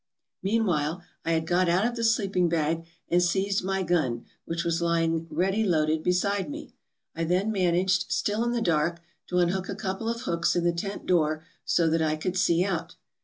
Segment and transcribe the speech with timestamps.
[0.41, 4.81] "Meanwhile, I had got out of the sleeping bag, and seized my gun, which was
[4.81, 6.73] lying ready loaded beside me.
[7.15, 10.73] I then managed— still in the dark— to unhook a couple of hooks in the
[10.73, 12.95] tent door so that I could see out.